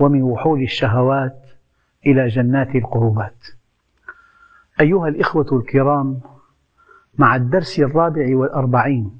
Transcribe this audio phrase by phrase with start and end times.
[0.00, 1.46] ومن وحول الشهوات
[2.06, 3.46] إلى جنات القربات.
[4.80, 6.20] أيها الإخوة الكرام
[7.18, 9.18] مع الدرس الرابع والأربعين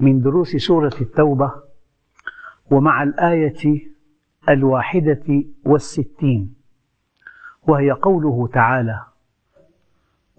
[0.00, 1.52] من دروس سورة التوبة
[2.70, 3.80] ومع الآية
[4.48, 6.54] الواحدة والستين
[7.68, 9.00] وهي قوله تعالى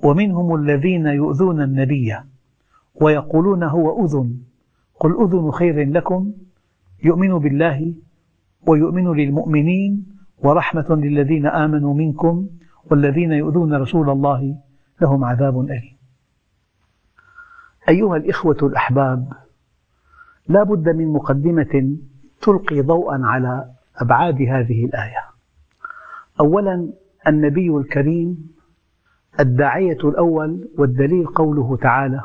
[0.04, 2.16] ومنهم الذين يؤذون النبي
[2.96, 4.38] ويقولون هو أذن
[5.00, 6.34] قل أذن خير لكم
[7.04, 7.94] يؤمن بالله
[8.68, 10.06] ويؤمن للمؤمنين
[10.44, 12.48] ورحمة للذين آمنوا منكم
[12.92, 14.56] والذين يؤذون رسول الله
[15.02, 15.98] لهم عذاب أليم.
[17.90, 19.34] أيها الإخوة الأحباب
[20.48, 21.98] لا بد من مقدمة
[22.42, 25.24] تلقي ضوءا على أبعاد هذه الآية.
[26.40, 26.90] أولا
[27.28, 28.54] النبي الكريم
[29.40, 32.22] الداعية الأول والدليل قوله تعالى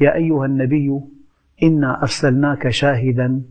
[0.00, 1.00] يا أيها النبي
[1.62, 3.42] إنا أرسلناك شاهدا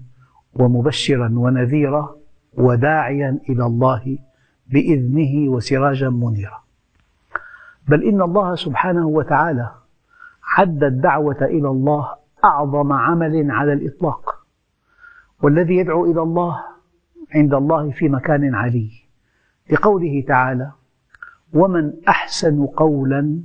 [0.56, 2.16] ومبشرا ونذيرا
[2.58, 4.18] وداعيا إلى الله
[4.68, 6.64] بإذنه وسراجا منيرا.
[7.88, 9.72] بل إن الله سبحانه وتعالى
[10.58, 12.10] عد الدعوة إلى الله
[12.44, 14.46] أعظم عمل على الإطلاق
[15.42, 16.60] والذي يدعو إلى الله
[17.36, 18.90] عند الله في مكان علي
[19.72, 20.72] لقوله تعالى
[21.54, 23.40] ومن أحسن قولا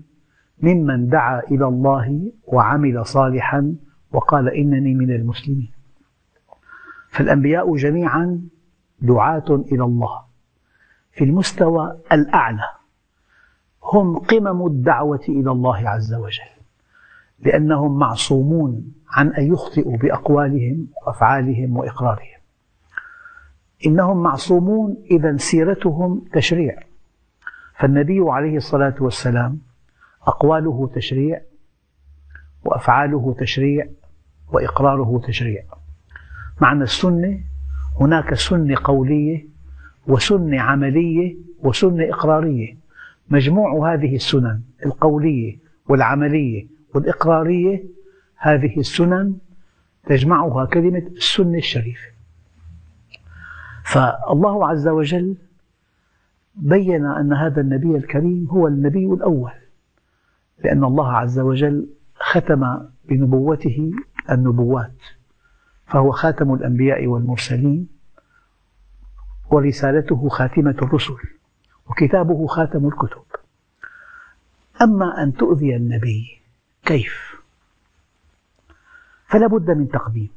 [0.63, 3.75] ممن دعا إلى الله وعمل صالحا
[4.13, 5.78] وقال إنني من المسلمين.
[7.11, 8.41] فالأنبياء جميعا
[9.01, 10.23] دعاة إلى الله
[11.13, 12.69] في المستوى الأعلى.
[13.83, 16.59] هم قمم الدعوة إلى الله عز وجل
[17.41, 22.39] لأنهم معصومون عن أن يخطئوا بأقوالهم وأفعالهم وإقرارهم.
[23.87, 26.79] إنهم معصومون إذا سيرتهم تشريع.
[27.79, 29.59] فالنبي عليه الصلاة والسلام
[30.23, 31.41] أقواله تشريع
[32.65, 33.87] وأفعاله تشريع
[34.53, 35.78] وإقراره تشريع.
[36.61, 37.41] معنى السنة
[38.01, 39.47] هناك سنة قولية
[40.07, 42.77] وسنة عملية وسنة إقرارية.
[43.31, 45.59] مجموع هذه السنن القولية
[45.89, 47.85] والعملية والإقرارية
[48.37, 49.37] هذه السنن
[50.07, 52.09] تجمعها كلمة السنة الشريفة.
[53.85, 55.37] فالله عز وجل
[56.55, 59.53] بين أن هذا النبي الكريم هو النبي الأول
[60.65, 63.91] لأن الله عز وجل ختم بنبوته
[64.31, 65.18] النبوات.
[65.89, 67.89] فهو خاتم الأنبياء والمرسلين
[69.51, 71.17] ورسالته خاتمة الرسل
[71.87, 73.25] وكتابه خاتم الكتب.
[74.83, 76.41] أما أن تؤذي النبي
[76.85, 77.39] كيف؟
[79.27, 80.31] فلا بد من تقديم.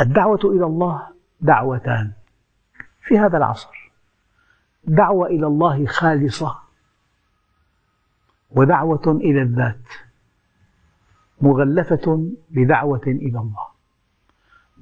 [0.00, 1.08] الدعوة إلى الله
[1.40, 2.12] دعوتان
[3.02, 3.92] في هذا العصر.
[4.84, 6.58] دعوة إلى الله خالصة
[8.50, 9.88] ودعوة إلى الذات
[11.40, 13.71] مغلفة بدعوة إلى الله.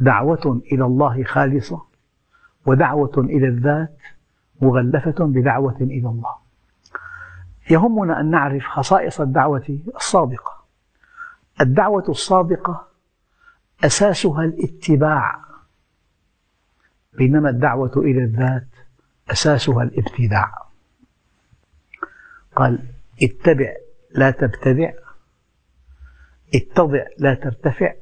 [0.01, 1.83] دعوة إلى الله خالصة
[2.67, 3.97] ودعوة إلى الذات
[4.61, 6.35] مغلفة بدعوة إلى الله.
[7.71, 10.65] يهمنا أن نعرف خصائص الدعوة الصادقة
[11.61, 12.89] الدعوة الصادقة
[13.85, 15.41] أساسها الاتباع.
[17.13, 18.69] بينما الدعوة إلى الذات
[19.31, 20.67] أساسها الابتداع.
[22.57, 22.79] قال
[23.23, 23.73] اتبع
[24.11, 24.93] لا تبتدع
[26.55, 27.93] اتضع لا ترتفع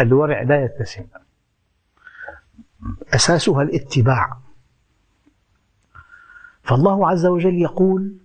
[0.00, 1.02] الورع لا يتسع.
[3.14, 4.36] أساسها الاتباع.
[6.62, 8.16] فالله عز وجل يقول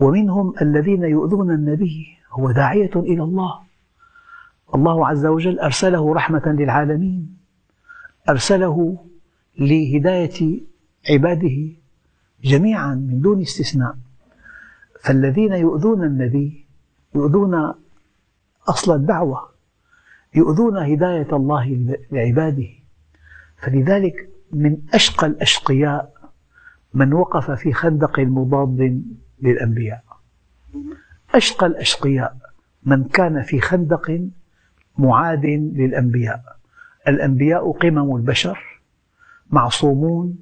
[0.00, 3.60] ومنهم الذين يؤذون النبي هو داعية إلى الله.
[4.74, 7.36] الله عز وجل أرسله رحمة للعالمين
[8.28, 9.04] أرسله
[9.58, 10.60] لهداية
[11.10, 11.72] عباده
[12.44, 13.96] جميعا من دون استثناء.
[15.02, 16.66] فالذين يؤذون النبي
[17.14, 17.74] يؤذون
[18.68, 19.48] أصل الدعوة
[20.34, 22.77] يؤذون هداية الله لعباده.
[23.58, 26.14] فلذلك من أشقى الأشقياء
[26.94, 29.04] من وقف في خندق مضاد
[29.42, 30.04] للأنبياء.
[31.34, 32.36] أشقى الأشقياء
[32.82, 34.28] من كان في خندق
[34.98, 35.44] معاد
[35.74, 36.56] للأنبياء.
[37.08, 38.80] الأنبياء قمم البشر
[39.50, 40.38] معصومون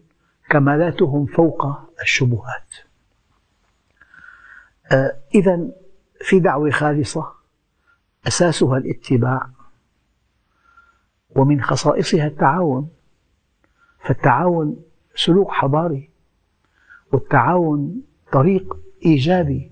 [0.50, 1.66] كمالاتهم فوق
[2.02, 2.74] الشبهات.
[4.92, 5.68] آه، إذا
[6.20, 7.32] في دعوة خالصة
[8.26, 9.50] أساسها الاتباع
[11.30, 12.95] ومن خصائصها التعاون.
[14.06, 14.76] فالتعاون
[15.14, 16.10] سلوك حضاري
[17.12, 19.70] والتعاون طريق إيجابي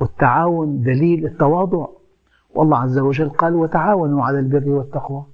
[0.00, 1.86] والتعاون دليل التواضع.
[2.54, 5.26] والله عز وجل قال وتعاونوا على البر والتقوى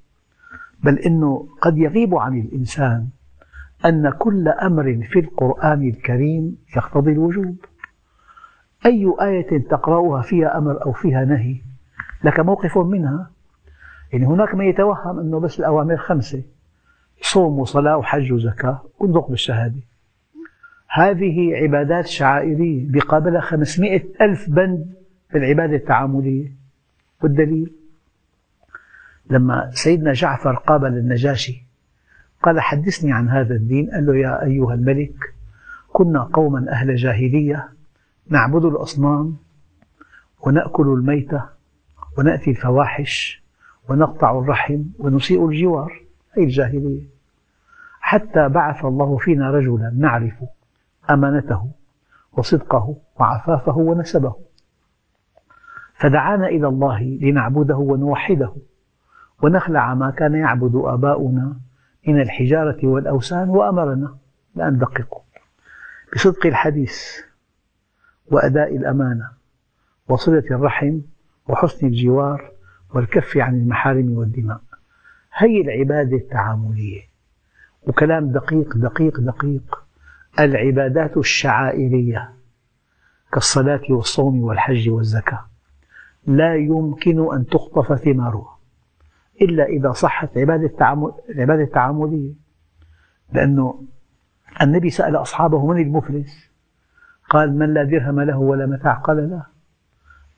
[0.84, 3.08] بل إنه قد يغيب عن الإنسان
[3.84, 7.56] أن كل أمر في القرآن الكريم يقتضي الوجوب.
[8.86, 11.56] أي آية تقرأها فيها أمر أو فيها نهي؟
[12.24, 13.30] لك موقف منها؟
[14.12, 16.42] يعني هناك من يتوهم أنه بس الأوامر خمسة.
[17.22, 19.80] صوم وصلاة وحج وزكاة ونطق بالشهادة.
[20.88, 24.92] هذه عبادات شعائرية بقابلها 500 ألف بند
[25.30, 26.52] في العبادة التعاملية.
[27.22, 27.72] والدليل؟
[29.30, 31.62] لما سيدنا جعفر قابل النجاشي
[32.42, 33.90] قال حدثني عن هذا الدين.
[33.90, 35.14] قال له يا أيها الملك
[35.92, 37.68] كنا قوما أهل جاهلية
[38.28, 39.36] نعبد الأصنام
[40.40, 41.44] ونأكل الميتة
[42.18, 43.42] ونأتي الفواحش
[43.88, 46.00] ونقطع الرحم ونسيء الجوار.
[46.30, 47.02] هذه الجاهلية.
[48.00, 50.34] حتى بعث الله فينا رجلا نعرف
[51.10, 51.70] أمانته
[52.32, 54.34] وصدقه وعفافه ونسبه.
[55.94, 58.52] فدعانا إلى الله لنعبده ونوحده
[59.42, 61.56] ونخلع ما كان يعبد آباؤنا
[62.08, 64.16] من الحجارة والأوثان وأمرنا
[64.54, 65.22] لا ندقق
[66.14, 67.20] بصدق الحديث
[68.30, 69.28] وأداء الأمانة
[70.08, 71.00] وصلة الرحم
[71.48, 72.50] وحسن الجوار
[72.94, 74.60] والكف عن المحارم والدماء.
[75.34, 77.00] هي العبادة التعاملية.
[77.82, 79.84] وكلام دقيق دقيق دقيق.
[80.38, 82.32] العبادات الشعائرية
[83.32, 85.46] كالصلاة والصوم والحج والزكاة.
[86.26, 88.58] لا يمكن أن تخطف ثمارها
[89.42, 92.32] إلا إذا صحت العبادة التعاملية.
[93.32, 93.82] لأنه
[94.62, 96.50] النبي سأل أصحابه من المفلس؟
[97.30, 99.42] قال من لا درهم له ولا متاع قال لا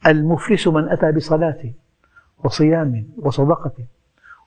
[0.06, 1.64] المفلس من أتى بصلاة
[2.44, 3.72] وصيام وصدقة.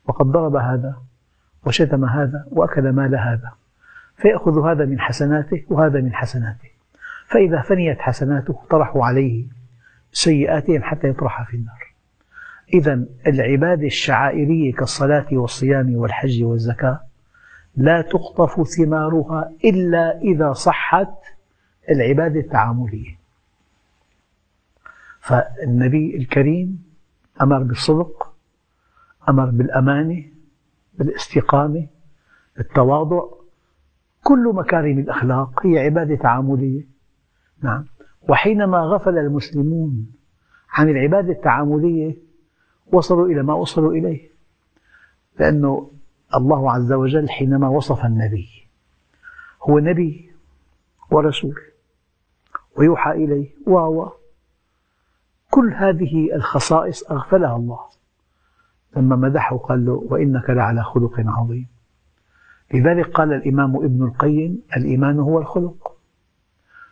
[0.07, 0.96] وقد ضرب هذا
[1.66, 3.52] وشتم هذا وأكل مال هذا
[4.18, 6.69] فيأخذ هذا من حسناته وهذا من حسناته.
[7.28, 9.46] فإذا فنيت حسناته طرحوا عليه
[10.12, 11.94] سيئاتهم حتى يطرح في النار.
[12.74, 17.00] إذا العبادة الشعائرية كالصلاة والصيام والحج والزكاة
[17.75, 21.18] لا تقطف ثمارها إلا إذا صحت
[21.90, 23.16] العبادة التعاملية.
[25.19, 26.84] فالنبي الكريم
[27.42, 28.35] أمر بالصدق
[29.30, 30.24] أمر بالأمانة
[30.94, 31.88] بالاستقامة
[32.57, 33.24] بالتواضع.
[34.24, 36.88] كل مكارم الأخلاق هي عبادة تعاملية.
[37.63, 37.86] نعم.
[38.30, 40.12] وحينما غفل المسلمون
[40.69, 42.18] عن العبادة التعاملية
[42.92, 44.30] وصلوا إلى ما وصلوا إليه.
[45.39, 45.92] لأنه
[46.36, 48.50] الله عز وجل حينما وصف النبي
[49.62, 50.31] هو نبي
[51.12, 51.56] ورسول
[52.78, 54.07] ويوحى إليه و
[55.50, 57.94] كل هذه الخصائص أغفلها الله.
[58.95, 61.68] لما مدحه قال له وإنك لعلى خلق عظيم.
[62.74, 65.97] لذلك قال الإمام ابن القيم الإيمان هو الخلق.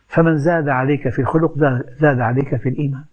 [0.08, 1.58] فمن زاد عليك في الخلق
[2.00, 3.04] زاد عليك في الإيمان.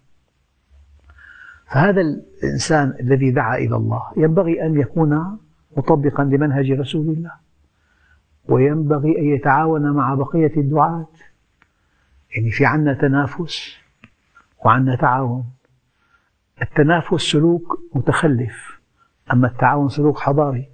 [1.65, 5.37] فهذا الإنسان الذي دعا إلى الله ينبغي أن يكون
[5.77, 7.31] مطبقا لمنهج رسول الله.
[8.49, 11.07] وينبغي أن يتعاون مع بقية الدعاة.
[12.35, 13.77] يعني في عنا تنافس
[14.65, 15.43] وعنا تعاون.
[16.61, 18.80] التنافس سلوك متخلف.
[19.33, 20.69] أما التعاون سلوك حضاري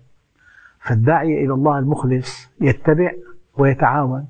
[0.80, 3.12] فالداعية إلى الله المخلص يتبع
[3.58, 4.28] ويتعاون.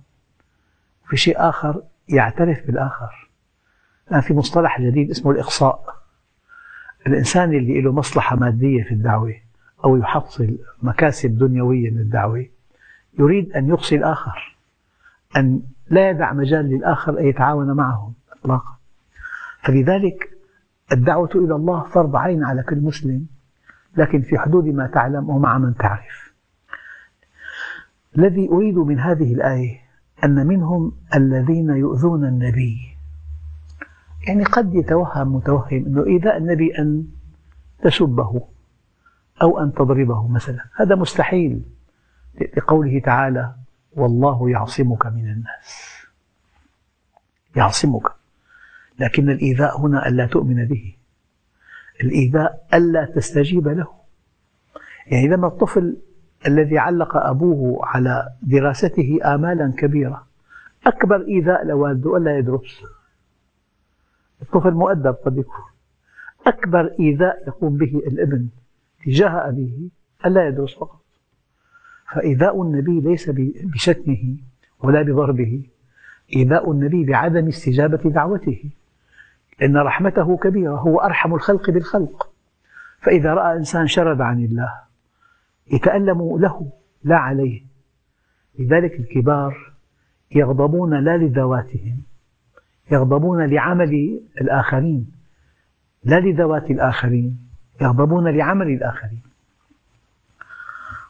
[1.10, 3.30] في شيء آخر يعترف بالآخر.
[4.12, 5.98] الآن في مصطلح جديد اسمه الإقصاء.
[7.08, 9.36] الإنسان اللي له مصلحة مادية في الدعوة
[9.86, 12.46] أو يحصل مكاسب دنيوية من الدعوة
[13.20, 14.58] يريد أن يقصي الآخر
[15.38, 18.78] أن لا يدع مجال للآخر أن يتعاون معه إطلاقا.
[19.64, 20.30] فلذلك
[20.92, 23.26] الدعوة إلى الله فرض عين على كل مسلم
[23.98, 26.34] لكن في حدود ما تعلم ومع من تعرف.
[28.18, 29.80] الذي أريد من هذه الآية
[30.24, 32.78] أن منهم الذين يؤذون النبي.
[34.28, 37.08] يعني قد يتوهم متوهم أنه إيذاء النبي أن
[37.82, 38.42] تسبه
[39.42, 41.62] أو أن تضربه مثلا هذا مستحيل
[42.58, 43.56] لقوله تعالى
[43.96, 45.98] والله يعصمك من الناس
[47.56, 48.08] يعصمك.
[49.00, 50.97] لكن الإيذاء هنا ألا تؤمن به.
[52.04, 53.88] الإيذاء ألا تستجيب له.
[55.08, 55.98] يعني لما الطفل
[56.48, 60.28] الذي علق أبوه على دراسته آمالا كبيرة
[60.88, 62.84] أكبر إيذاء لوالده ألا يدرس.
[64.42, 65.66] الطفل مؤدب قد يكون.
[66.48, 68.48] أكبر إيذاء يقوم به الابن
[69.06, 69.90] تجاه أبيه
[70.26, 71.02] ألا يدرس فقط.
[72.14, 73.30] فإيذاء النبي ليس
[73.64, 74.36] بشتمه
[74.80, 75.64] ولا بضربه.
[76.36, 78.70] إيذاء النبي بعدم استجابة دعوته.
[79.62, 82.30] لأن رحمته كبيرة هو أرحم الخلق بالخلق.
[83.02, 84.74] فإذا رأى إنسان شرد عن الله
[85.72, 86.72] يتألم له
[87.04, 87.64] لا عليه.
[88.60, 89.74] لذلك الكبار
[90.36, 92.02] يغضبون لا لذواتهم
[92.92, 95.12] يغضبون لعمل الآخرين.
[96.04, 97.40] لا لذوات الآخرين
[97.82, 99.22] يغضبون لعمل الآخرين.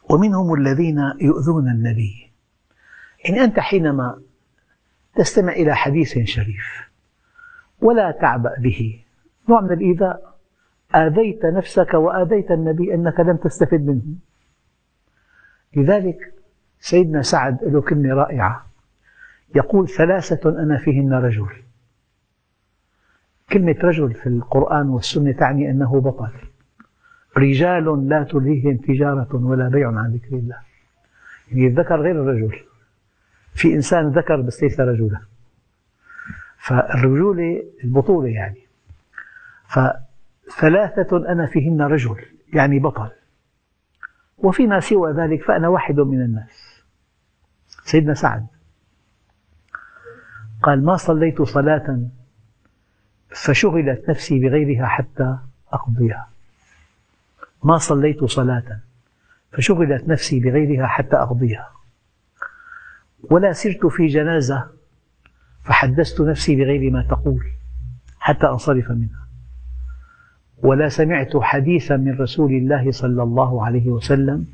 [0.10, 2.32] ومنهم الذين يؤذون النبي.
[3.25, 4.22] يعني أنت حينما
[5.16, 6.87] تستمع إلى حديث شريف
[7.81, 9.03] ولا تعبأ به.
[9.50, 10.38] نوع من الإيذاء.
[10.96, 14.03] آذيت نفسك وآذيت النبي أنك لم تستفد منه.
[15.75, 16.34] لذلك
[16.79, 18.65] سيدنا سعد له كلمة رائعة.
[19.55, 21.48] يقول ثلاثة أنا فيهن رجل.
[23.53, 26.31] كلمة رجل في القرآن والسنة تعني أنه بطل.
[27.38, 30.57] رجال لا تلهيهم تجارة ولا بيع عن ذكر الله.
[31.51, 32.60] يعني الذكر غير الرجل.
[33.53, 35.19] في إنسان ذكر بس ليس رجلا.
[36.67, 38.67] فالرجولة البطولة يعني.
[39.67, 43.09] فثلاثة أنا فيهن رجل يعني بطل.
[44.38, 46.83] وفيما سوى ذلك فأنا واحد من الناس.
[47.83, 48.47] سيدنا سعد
[50.63, 52.00] قال ما صليت صلاة
[53.29, 55.38] فشغلت نفسي بغيرها حتى
[55.74, 56.29] أقضيها.
[57.63, 58.79] ما صليت صلاة
[59.51, 61.71] فشغلت نفسي بغيرها حتى أقضيها.
[63.24, 64.76] ولا سرت في جنازة
[65.67, 67.43] فحدثت نفسي بغير ما تقول
[68.19, 69.27] حتى أنصرف منها.
[70.63, 74.47] ولا سمعت حديثا من رسول الله صلى الله عليه وسلم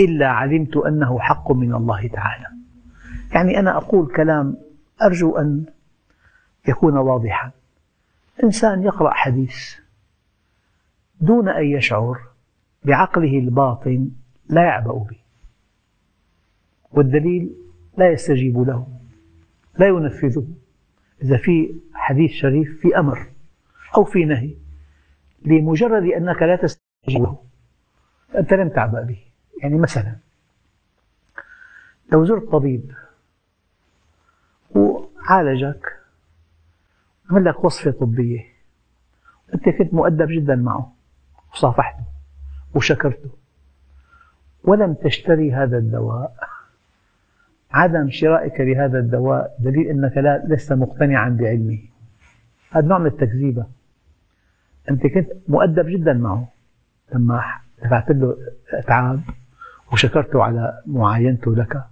[0.00, 2.46] إلا علمت أنه حق من الله تعالى.
[3.32, 4.56] يعني أنا أقول كلام
[5.02, 5.64] أرجو أن
[6.68, 7.50] يكون واضحا.
[8.44, 9.74] إنسان يقرأ حديث
[11.20, 12.18] دون أن يشعر
[12.84, 14.10] بعقله الباطن
[14.48, 15.16] لا يعبأ به
[16.92, 17.50] والدليل
[17.98, 18.95] لا يستجيب له.
[19.78, 20.46] لا ينفذه.
[21.22, 23.26] إذا في حديث شريف في أمر
[23.96, 24.54] أو في نهي
[25.44, 27.38] لمجرد أنك لا تستجيب له
[28.38, 29.18] أنت لم تعبأ به.
[29.62, 30.16] يعني مثلا
[32.12, 32.92] لو زرت طبيب
[34.70, 35.92] وعالجك
[37.30, 38.44] عمل لك وصفة طبية
[39.54, 40.92] أنت كنت مؤدب جدا معه
[41.52, 42.04] وصافحته
[42.74, 43.30] وشكرته
[44.64, 46.36] ولم تشتري هذا الدواء
[47.76, 51.78] عدم شرائك لهذا الدواء دليل أنك لا لست مقتنعا بعلمه.
[52.70, 53.66] هذا نوع من التكذيبة
[54.90, 56.48] أنت كنت مؤدب جدا معه.
[57.14, 57.42] لما
[57.82, 58.36] دفعت له
[58.72, 59.20] أتعاب
[59.92, 61.84] وشكرته على معاينته لك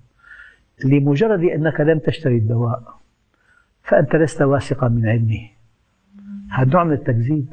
[0.84, 2.82] لمجرد أنك لم تشتري الدواء
[3.82, 5.48] فأنت لست واثقا من علمه.
[6.50, 7.46] هذا نوع من التكذيب.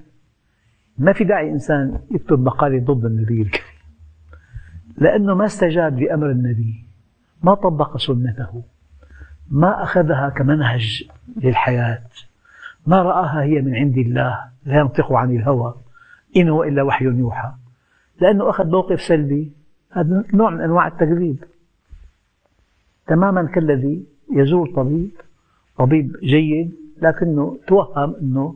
[0.97, 3.65] ما في داعي إنسان يكتب مقالة ضد النبي الكريم.
[4.97, 6.90] لأنه ما استجاب لأمر النبي.
[7.43, 8.63] ما طبق سنته.
[9.49, 11.03] ما أخذها كمنهج
[11.37, 12.01] للحياة.
[12.87, 15.75] ما رآها هي من عند الله لا ينطق عن الهوى
[16.37, 17.51] إن هو إلا وحي يوحى.
[18.21, 19.51] لأنه أخذ موقف سلبي
[19.91, 21.43] هذا نوع من أنواع التكذيب
[23.07, 25.11] تماما كالذي يزور طبيب
[25.77, 28.55] طبيب جيد لكنه توهم أنه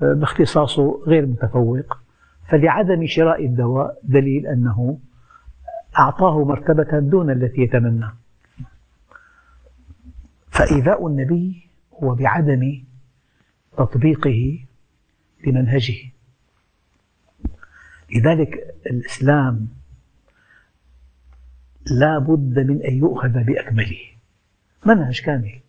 [0.00, 1.98] باختصاصه غير متفوق.
[2.48, 4.98] فلعدم شراء الدواء دليل أنه
[5.98, 8.08] أعطاه مرتبة دون التي يتمنى.
[10.50, 11.68] فإيذاء النبي
[12.02, 12.82] هو بعدم
[13.76, 14.58] تطبيقه
[15.46, 16.10] لمنهجه.
[18.14, 19.68] لذلك الإسلام
[21.86, 24.00] لا بد من أن يؤخذ بأكمله.
[24.86, 25.60] منهج كامل.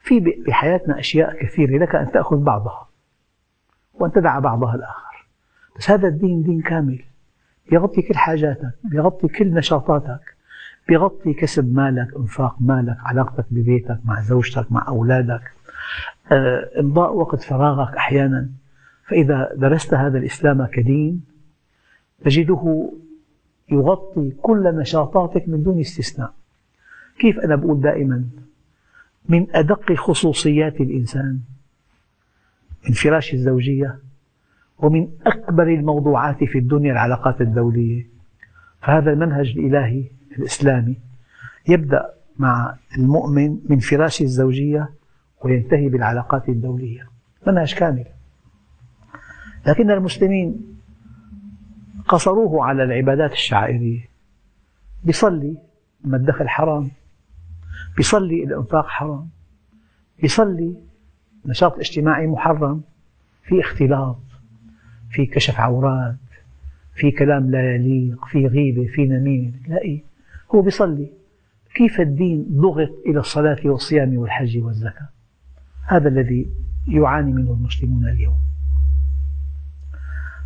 [0.00, 1.78] في بحياتنا أشياء كثيرة.
[1.78, 2.88] لك أن تأخذ بعضها
[3.94, 5.26] وأن تدع بعضها الآخر.
[5.78, 7.04] بس هذا الدين دين كامل.
[7.70, 10.34] بيغطي كل حاجاتك بيغطي كل نشاطاتك
[10.88, 15.52] بيغطي كسب مالك انفاق مالك علاقتك ببيتك مع زوجتك مع أولادك
[16.32, 18.48] آه، إمضاء وقت فراغك أحيانا.
[19.08, 21.24] فإذا درست هذا الإسلام كدين
[22.24, 22.92] تجده
[23.70, 26.34] يغطي كل نشاطاتك من دون استثناء.
[27.18, 28.24] كيف أنا بقول دائما؟
[29.28, 31.40] من أدق خصوصيات الإنسان
[32.88, 33.98] انفراش الزوجية
[34.84, 38.06] ومن أكبر الموضوعات في الدنيا العلاقات الدولية.
[38.82, 40.04] فهذا المنهج الإلهي
[40.38, 40.96] الإسلامي
[41.68, 44.90] يبدأ مع المؤمن من فراش الزوجية
[45.44, 47.08] وينتهي بالعلاقات الدولية.
[47.46, 48.04] منهج كامل.
[49.66, 50.76] لكن المسلمين
[52.08, 54.08] قصروه على العبادات الشعائرية.
[55.04, 55.56] بيصلي
[56.04, 56.90] ما الدخل حرام
[57.96, 59.28] بيصلي الإنفاق حرام
[60.22, 60.76] بيصلي
[61.46, 62.82] نشاط اجتماعي محرم
[63.42, 64.16] في اختلاط.
[65.14, 66.16] في كشف عورات
[66.94, 69.52] في كلام لا يليق في غيبة في نميمة.
[69.68, 70.02] لا إيه.
[70.54, 71.10] هو بيصلي.
[71.74, 75.08] كيف الدين ضغط إلى الصلاة والصيام والحج والزكاة؟
[75.86, 76.48] هذا الذي
[76.88, 78.38] يعاني منه المسلمون اليوم.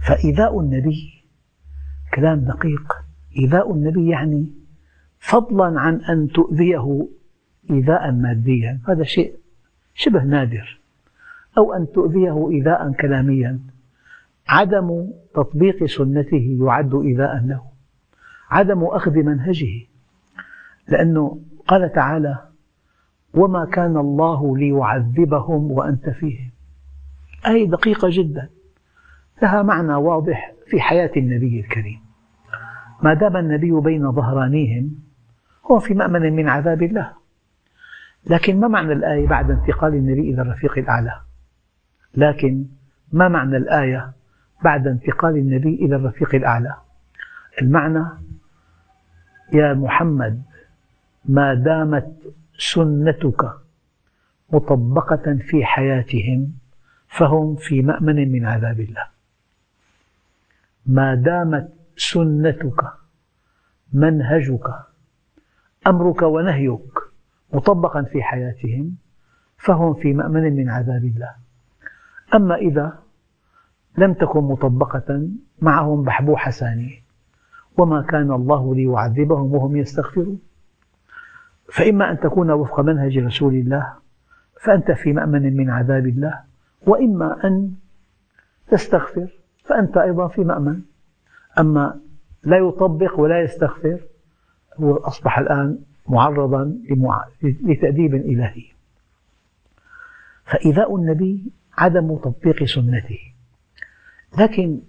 [0.06, 1.24] فإيذاء النبي
[2.14, 2.92] كلام دقيق.
[3.36, 4.46] إيذاء النبي يعني
[5.18, 7.08] فضلا عن أن تؤذيه
[7.70, 8.80] إيذاء ماديا.
[8.88, 9.32] هذا شيء
[9.94, 10.80] شبه نادر.
[11.58, 13.58] أو أن تؤذيه إيذاء كلاميا.
[14.48, 17.62] عدم تطبيق سنته يعد إيذاء له
[18.50, 19.86] عدم أخذ منهجه.
[20.88, 22.38] لأنه قال تعالى
[23.34, 26.50] وما كان الله ليعذبهم وأنت فيهم.
[27.46, 28.48] آية دقيقة جدا.
[29.42, 32.00] لها معنى واضح في حياة النبي الكريم.
[33.02, 34.94] ما دام النبي بين ظهرانيهم
[35.70, 37.12] هو في مأمن من عذاب الله.
[38.26, 41.20] لكن ما معنى الآية بعد انتقال النبي إلى الرفيق الأعلى؟
[42.14, 42.64] لكن
[43.12, 44.17] ما معنى الآية
[44.64, 46.74] بعد انتقال النبي إلى الرفيق الأعلى.
[47.62, 48.04] المعنى
[49.52, 50.42] يا محمد
[51.24, 52.16] ما دامت
[52.58, 53.50] سنتك
[54.52, 56.52] مطبقة في حياتهم
[57.08, 59.04] فهم في مأمن من عذاب الله.
[60.86, 62.84] ما دامت سنتك
[63.92, 64.74] منهجك
[65.86, 66.92] أمرك ونهيك
[67.52, 68.96] مطبقا في حياتهم
[69.56, 71.34] فهم في مأمن من عذاب الله.
[72.34, 72.98] أما إذا
[73.98, 75.28] لم تكن مطبقة
[75.60, 76.98] معهم بحبوحة ثانية
[77.78, 80.40] وما كان الله ليعذبهم وهم يستغفرون.
[81.72, 83.92] فإما أن تكون وفق منهج رسول الله
[84.60, 86.40] فأنت في مأمن من عذاب الله.
[86.86, 87.72] وإما أن
[88.68, 89.28] تستغفر
[89.64, 90.80] فأنت أيضا في مأمن.
[91.58, 92.00] أما
[92.44, 94.00] لا يطبق ولا يستغفر
[94.76, 95.78] هو أصبح الآن
[96.08, 96.78] معرضا
[97.42, 98.64] لتأديب إلهي.
[100.44, 103.18] فإيذاء النبي عدم تطبيق سنته.
[104.38, 104.80] لكن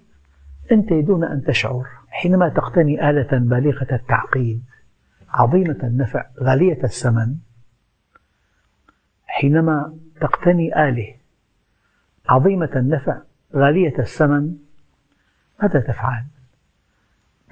[0.72, 4.64] أنت دون أن تشعر حينما تقتني آلة بالغة التعقيد
[5.30, 7.36] عظيمة النفع غالية الثمن
[9.28, 11.16] حينما تقتني آلة
[12.30, 13.22] عظيمة النفع
[13.56, 14.56] غالية الثمن
[15.62, 16.26] ماذا تفعل؟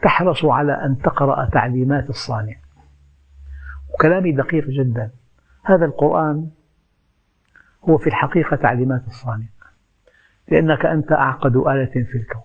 [0.03, 2.55] تحرص على أن تقرأ تعليمات الصانع.
[3.93, 5.11] وكلامي دقيق جدا.
[5.63, 6.49] هذا القرآن
[7.89, 9.45] هو في الحقيقة تعليمات الصانع.
[10.51, 12.41] لأنك أنت أعقد آلة في الكون.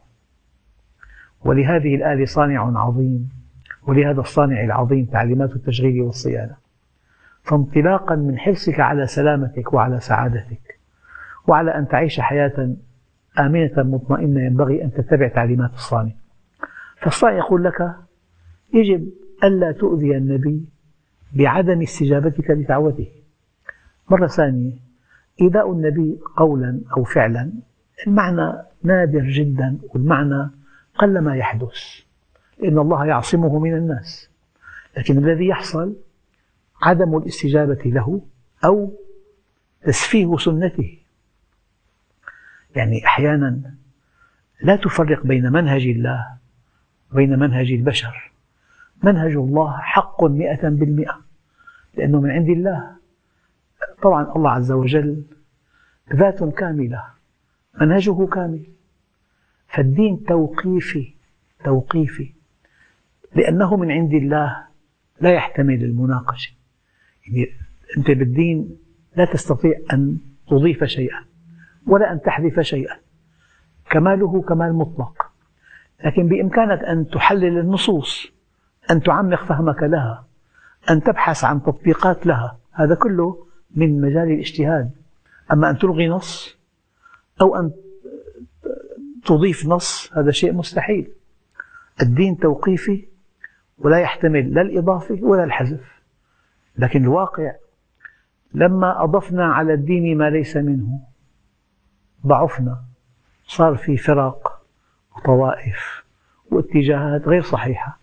[1.44, 3.28] ولهذه الآلة صانع عظيم
[3.86, 6.56] ولهذا الصانع العظيم تعليمات التشغيل والصيانة.
[7.42, 10.78] فانطلاقا من حرصك على سلامتك وعلى سعادتك
[11.46, 12.74] وعلى أن تعيش حياة
[13.38, 16.12] آمنة مطمئنة ينبغي أن تتبع تعليمات الصانع.
[17.00, 17.94] فالصانع يقول لك
[18.74, 19.08] يجب
[19.44, 20.64] ألا تؤذي النبي
[21.32, 23.08] بعدم استجابتك لدعوته.
[24.10, 24.72] مرة ثانية
[25.40, 27.52] إيذاء النبي قولا أو فعلا
[28.06, 30.50] المعنى نادر جدا والمعنى
[30.94, 32.02] قل ما يحدث
[32.58, 34.30] لأن الله يعصمه من الناس.
[34.96, 35.96] لكن الذي يحصل
[36.82, 38.22] عدم الاستجابة له
[38.64, 38.92] أو
[39.84, 40.98] تسفيه سنته.
[42.76, 43.74] يعني أحيانا
[44.62, 46.26] لا تفرق بين منهج الله
[47.12, 48.32] وبين منهج البشر.
[49.02, 51.20] منهج الله حق مئة بالمئة
[51.94, 52.96] لأنه من عند الله.
[54.02, 55.24] طبعا الله عز وجل
[56.14, 57.04] ذات كاملة
[57.80, 58.66] منهجه كامل.
[59.68, 61.14] فالدين توقيفي
[61.64, 62.32] توقيفي
[63.35, 64.66] لأنه من عند الله
[65.20, 66.52] لا يحتمل المناقشة.
[67.26, 67.46] يعني
[67.98, 68.76] أنت بالدين
[69.16, 71.24] لا تستطيع أن تضيف شيئا
[71.87, 72.96] ولا أن تحذف شيئا
[73.90, 75.32] كماله كمال مطلق.
[76.04, 78.32] لكن بإمكانك أن تحلل النصوص
[78.90, 80.26] أن تعمق فهمك لها
[80.90, 84.90] أن تبحث عن تطبيقات لها هذا كله من مجال الاجتهاد.
[85.52, 86.62] أما أن تلغي نص
[87.42, 87.72] أو أن
[89.24, 91.12] تضيف نص هذا شيء مستحيل.
[92.02, 93.09] الدين توقيفي
[93.78, 96.02] ولا يحتمل لا الإضافة ولا الحذف.
[96.76, 97.52] لكن الواقع
[98.55, 101.00] لما أضفنا على الدين ما ليس منه
[102.26, 102.85] ضعفنا.
[103.46, 104.62] صار في فرق
[105.16, 106.05] وطوائف
[106.50, 107.98] واتجاهات غير صحيحة.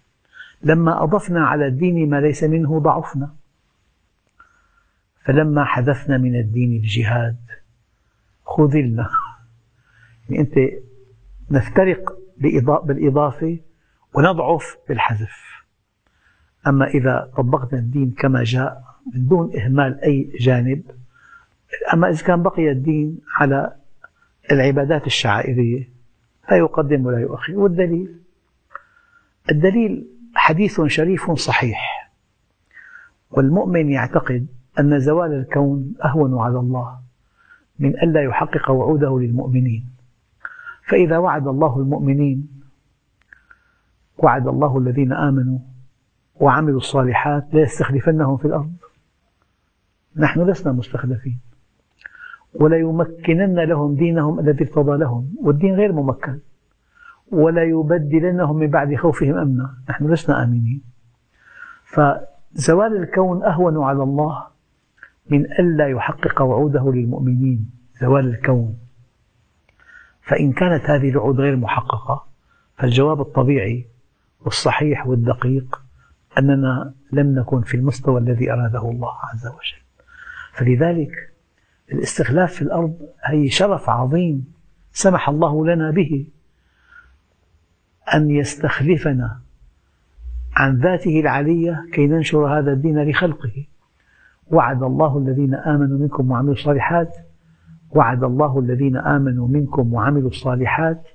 [0.61, 3.35] لما أضفنا على الدين ما ليس منه ضعفنا.
[5.25, 7.37] فلما حذفنا من الدين الجهاد
[8.45, 9.09] خذلنا.
[10.29, 10.53] يعني أنت
[11.51, 12.17] نفترق
[12.83, 13.57] بالإضافة
[14.13, 15.63] ونضعف بالحذف.
[16.67, 20.83] أما إذا طبقنا الدين كما جاء من دون إهمال أي جانب
[21.93, 23.75] أما إذا كان بقي الدين على
[24.51, 25.89] العبادات الشعائرية
[26.51, 27.53] لا يقدم ولا يؤخر.
[27.57, 28.19] والدليل؟
[29.51, 32.11] الدليل حديث شريف صحيح.
[33.31, 34.47] والمؤمن يعتقد
[34.79, 36.99] أن زوال الكون أهون على الله
[37.79, 39.98] من ألا يحقق وعوده للمؤمنين.
[40.89, 42.47] فإذا وعد الله المؤمنين
[44.17, 45.59] وعد الله الذين آمنوا
[46.39, 48.73] وعملوا الصالحات ليستخلفنهم في الأرض.
[50.15, 51.39] نحن لسنا مستخلفين.
[52.53, 56.39] وليمكنن لهم دينهم الذي ارتضى لهم والدين غير ممكن.
[57.31, 59.73] ولا يبدلنهم من بعد خوفهم أمنا.
[59.89, 60.81] نحن لسنا آمنين.
[61.85, 64.43] فزوال الكون أهون على الله
[65.29, 67.71] من ألا يحقق وعوده للمؤمنين.
[68.01, 68.88] زوال الكون.
[70.29, 72.25] فإن كانت هذه الوعود غير محققة
[72.77, 73.85] فالجواب الطبيعي
[74.45, 75.81] والصحيح والدقيق
[76.37, 79.81] أننا لم نكن في المستوى الذي أراده الله عز وجل.
[80.53, 81.11] فلذلك
[81.91, 84.53] الاستخلاف في الأرض هي شرف عظيم
[84.91, 86.27] سمح الله لنا به
[88.13, 89.39] أن يستخلفنا
[90.55, 93.65] عن ذاته العلية كي ننشر هذا الدين لخلقه.
[94.47, 97.28] وعد الله الذين آمنوا منكم وعملوا الصالحات
[97.95, 101.07] وعد الله الذين آمنوا منكم وعملوا الصالحات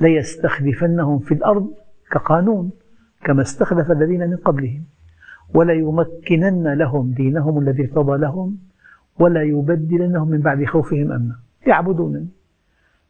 [0.00, 1.70] ليستخلفنهم في الأرض
[2.10, 2.70] كقانون
[3.24, 4.84] كما استخلف الذين من قبلهم.
[5.54, 8.58] وليمكنن لهم دينهم الذي ارتضى لهم
[9.18, 11.38] ولا يبدلنهم من بعد خوفهم أمنا.
[11.66, 12.28] يعبدونني.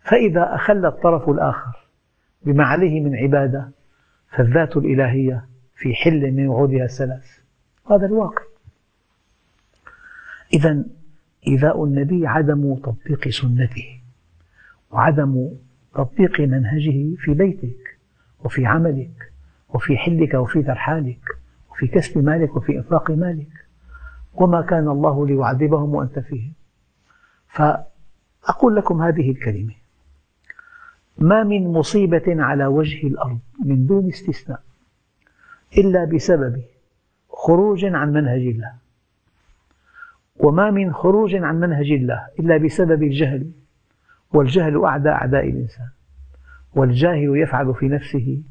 [0.01, 1.89] فإذا أخل الطرف الآخر
[2.47, 3.69] بما عليه من عبادة
[4.31, 7.39] فالذات الإلهية في حل من وعودها الثلاث.
[7.91, 8.43] هذا الواقع.
[10.55, 10.85] إذا
[11.47, 14.01] إيذاء النبي عدم تطبيق سنته
[14.91, 15.51] وعدم
[15.95, 17.99] تطبيق منهجه في بيتك
[18.45, 19.33] وفي عملك
[19.69, 21.21] وفي حلك وفي ترحالك
[21.71, 23.69] وفي كسب مالك وفي إنفاق مالك
[24.35, 26.53] وما كان الله ليعذبهم وأنت فيهم.
[27.49, 29.75] فأقول لكم هذه الكلمة.
[31.19, 34.63] ما من مصيبة على وجه الأرض من دون استثناء
[35.79, 36.63] إلا بسبب
[37.31, 38.73] خروج عن منهج الله.
[40.41, 43.51] وما من خروج عن منهج الله إلا بسبب الجهل
[44.33, 45.89] والجهل أعدى أعداء الإنسان
[46.75, 48.43] والجاهل يفعل في نفسه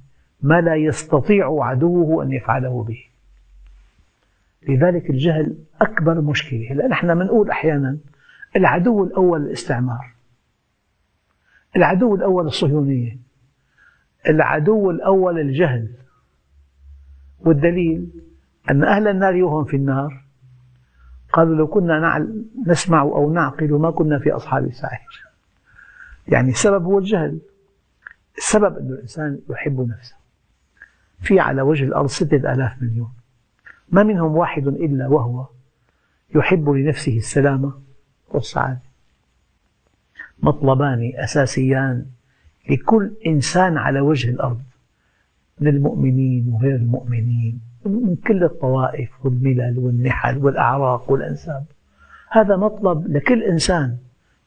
[0.42, 3.04] ما لا يستطيع عدوه أن يفعله به.
[4.68, 6.72] لذلك الجهل أكبر مشكلة.
[6.72, 7.98] هلا نحن بنقول أحيانا
[8.56, 10.14] العدو الأول الاستعمار
[11.76, 13.18] العدو الأول الصهيونية
[14.30, 15.90] العدو الأول الجهل
[17.40, 18.10] والدليل
[18.72, 20.27] أن أهل النار وهم في النار
[21.34, 22.28] قالوا لو كنا
[22.68, 25.28] نسمع أو نعقل ما كنا في أصحاب السعير.
[26.28, 27.40] يعني السبب هو الجهل.
[28.38, 30.16] السبب أن الإنسان يحب نفسه.
[31.22, 33.12] في على وجه الأرض ستة آلاف مليون.
[33.90, 35.48] ما منهم واحد إلا وهو
[36.36, 37.74] يحب لنفسه السلامة
[38.30, 38.82] والسعادة.
[40.44, 42.06] مطلبان أساسيان
[42.70, 44.62] لكل إنسان على وجه الأرض
[45.60, 47.67] من المؤمنين وغير المؤمنين.
[47.88, 51.66] من كل الطوائف والملل والنحل والأعراق والأنساب.
[52.30, 53.98] هذا مطلب لكل إنسان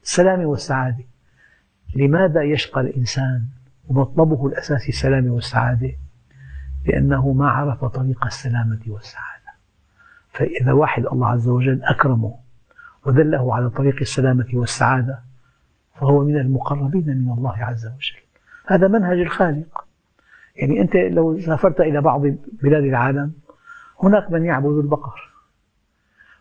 [0.03, 1.05] السلامة والسعادة.
[1.97, 3.45] لماذا يشقى الإنسان؟
[3.89, 5.93] ومطلبه الأساسي السلامة والسعادة
[6.87, 9.51] لأنه ما عرف طريق السلامة والسعادة.
[10.33, 12.35] فإذا واحد الله عز وجل أكرمه
[13.07, 15.19] ودله على طريق السلامة والسعادة
[15.95, 18.21] فهو من المقربين من الله عز وجل.
[18.67, 19.80] هذا منهج الخالق.
[20.57, 22.23] يعني أنت لو سافرت إلى بعض
[22.63, 23.33] بلاد العالم
[24.03, 25.31] هناك من يعبد البقر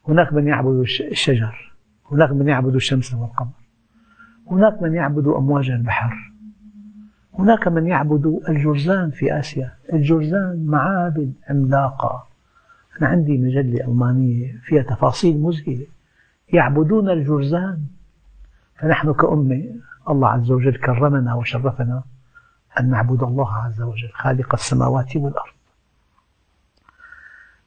[0.08, 1.74] هناك من يعبد الشجر
[2.12, 3.60] هناك من يعبد الشمس والقمر
[4.52, 6.30] هناك من يعبد أمواج البحر
[7.40, 9.72] هناك من يعبد الجرزان في آسيا.
[9.94, 12.28] الجرزان معابد عملاقة.
[13.00, 15.86] أنا عندي مجلة ألمانية فيها تفاصيل مذهلة.
[16.54, 17.80] يعبدون الجرزان.
[18.76, 19.64] فنحن كأمة
[20.10, 22.04] الله عز وجل كرمنا وشرفنا
[22.80, 25.54] أن نعبد الله عز وجل خالق السماوات والأرض.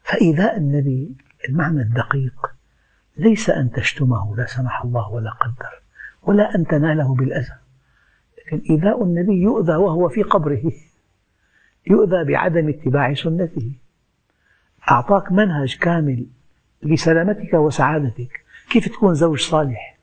[0.02, 1.16] فإيذاء النبي
[1.48, 2.54] المعنى الدقيق
[3.16, 5.82] ليس أن تشتمه لا سمح الله ولا قدر
[6.22, 7.56] ولا أن تناله بالأذى.
[8.38, 10.72] لكن إيذاء النبي يؤذى وهو في قبره
[11.86, 13.72] يؤذى بعدم اتباع سنته.
[14.90, 16.26] أعطاك منهج كامل
[16.82, 18.44] لسلامتك وسعادتك.
[18.70, 19.98] كيف تكون زوج صالح؟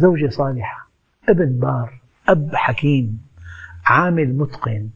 [0.00, 0.88] زوجة صالحة
[1.28, 3.27] ابن بار أب حكيم.
[3.90, 4.88] عامل متقن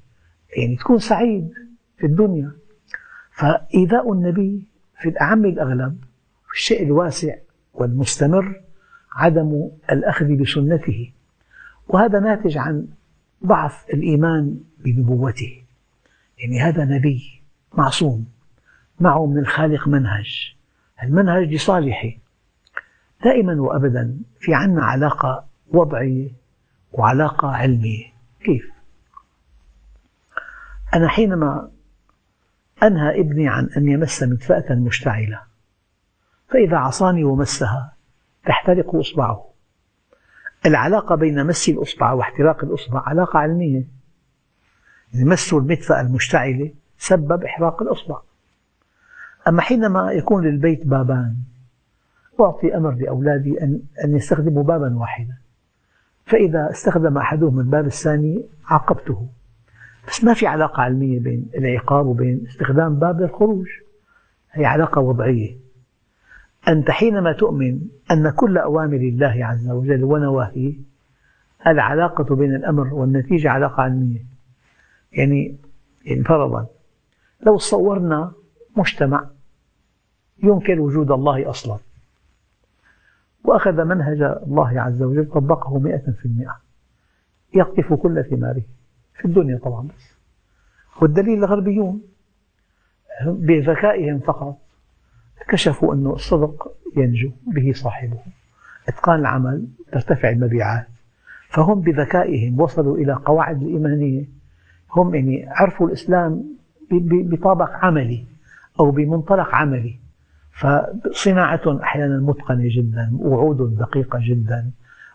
[0.56, 1.52] يعني تكون سعيد
[1.98, 2.52] في الدنيا.
[3.32, 4.66] فإيذاء النبي
[5.00, 5.98] في الأعم الأغلب
[6.46, 7.34] في الشيء الواسع
[7.74, 8.60] والمستمر
[9.16, 11.12] عدم الأخذ بسنته.
[11.88, 12.86] وهذا ناتج عن
[13.46, 15.62] ضعف الإيمان بنبوته.
[16.38, 17.42] يعني هذا نبي
[17.74, 18.26] معصوم
[19.00, 20.54] معه من الخالق منهج.
[21.02, 22.10] المنهج لصالحه.
[23.24, 26.30] دائما وأبدا في عنا علاقة وضعية
[26.92, 28.04] وعلاقة علمية.
[28.44, 28.71] كيف؟
[30.94, 31.70] أنا حينما
[32.82, 35.40] أنهى ابني عن أن يمس مدفأة مشتعلة
[36.48, 37.92] فإذا عصاني ومسها
[38.46, 39.48] تحترق إصبعه.
[40.66, 43.84] العلاقة بين مس الإصبع واحتراق الإصبع علاقة علمية.
[45.14, 48.20] مس المدفأة المشتعلة سبب إحراق الإصبع.
[49.48, 51.36] أما حينما يكون للبيت بابان
[52.40, 53.62] أعطي أمر لأولادي
[54.04, 55.36] أن يستخدموا بابا واحدا.
[56.26, 59.28] فإذا استخدم أحدهم الباب الثاني عاقبته.
[60.08, 63.66] بس ما في علاقة علمية بين العقاب وبين استخدام باب للخروج
[64.52, 65.56] هي علاقة وضعية.
[66.68, 70.74] أنت حينما تؤمن أن كل أوامر الله عز وجل ونواهيه
[71.66, 74.24] العلاقة بين الأمر والنتيجة علاقة علمية.
[75.12, 75.56] يعني,
[76.04, 76.66] يعني فرضا
[77.46, 78.32] لو صورنا
[78.76, 79.26] مجتمع
[80.42, 81.78] ينكر وجود الله أصلا
[83.44, 86.60] وأخذ منهج الله عز وجل طبقه مئة في المئة
[87.54, 88.62] يقطف كل ثماره.
[89.14, 90.12] في الدنيا طبعا بس.
[91.02, 92.02] والدليل الغربيون
[93.26, 94.58] بذكائهم فقط
[95.48, 98.18] كشفوا أن الصدق ينجو به صاحبه
[98.88, 100.86] إتقان العمل ترتفع المبيعات.
[101.48, 104.24] فهم بذكائهم وصلوا إلى قواعد الإيمانية.
[104.92, 106.44] هم يعني عرفوا الإسلام
[106.90, 108.24] بطابق عملي
[108.80, 109.98] أو بمنطلق عملي.
[110.52, 114.70] فصناعة أحيانا متقنة جدا وعود دقيقة جدا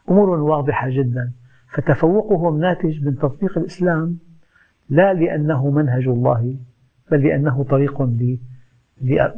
[0.10, 1.32] أمور واضحة جدا.
[1.74, 4.20] فتفوقهم ناتج من تطبيق الإسلام
[4.90, 6.58] لا لأنه منهج الله
[7.12, 8.02] بل لأنه طريق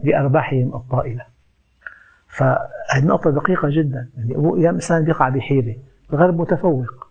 [0.03, 1.25] لأرباحهم الطائلة.
[2.27, 4.09] فهذه نقطة دقيقة جدا.
[4.17, 5.75] يعني يا إنسان يقع بحيرة
[6.13, 7.09] الغرب متفوق.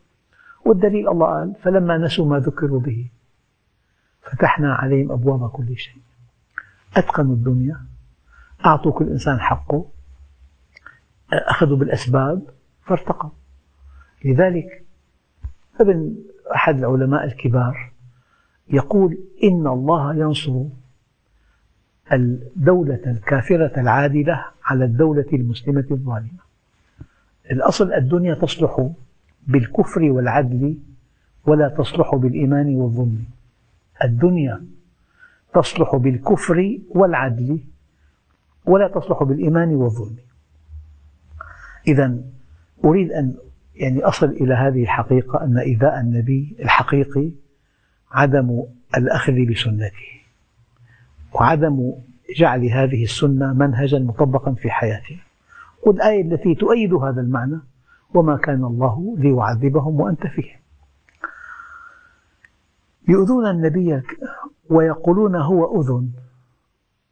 [0.66, 3.11] والدليل الله قال فلما نسوا ما ذكروا به
[4.22, 6.02] فتحنا عليهم أبواب كل شيء.
[6.96, 7.81] أتقنوا الدنيا
[8.66, 9.87] أعطوا كل إنسان حقه
[11.33, 12.42] أخذوا بالأسباب
[12.83, 13.31] فارتقوا.
[14.24, 14.85] لذلك
[15.81, 16.14] ابن
[16.55, 17.91] أحد العلماء الكبار
[18.71, 20.62] يقول إن الله ينصر
[22.12, 26.49] الدولة الكافرة العادلة على الدولة المسلمة الظالمة.
[27.51, 28.91] الأصل الدنيا تصلح
[29.47, 30.79] بالكفر والعدل
[31.47, 33.25] ولا تصلح بالإيمان والظلم.
[34.05, 34.64] الدنيا
[35.55, 37.61] تصلح بالكفر والعدل
[38.67, 40.17] ولا تصلح بالإيمان والظلم.
[41.88, 42.19] إذا
[42.85, 43.35] أريد أن
[43.79, 47.31] يعني أصل إلى هذه الحقيقة أن إيذاء النبي الحقيقي
[48.12, 48.62] عدم
[48.97, 50.09] الأخذ بسنته
[51.35, 51.93] وعدم
[52.37, 55.21] جعل هذه السنة منهجا مطبقا في حياته.
[55.87, 57.59] والآية التي تؤيد هذا المعنى
[58.14, 60.59] وما كان الله ليعذبهم وأنت فيهم.
[63.09, 64.03] يؤذون النبي
[64.71, 66.11] ويقولون هو أذن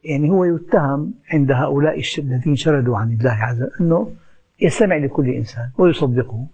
[0.05, 4.13] يعني هو يتهم عند هؤلاء الذين شردوا عن الله عز وجل أنه
[4.61, 6.47] يستمع لكل إنسان ويصدقه.